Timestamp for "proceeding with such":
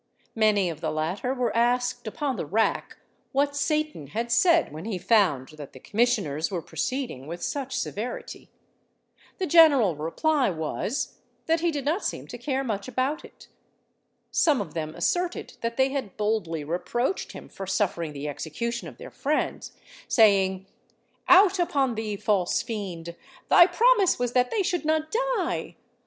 6.63-7.77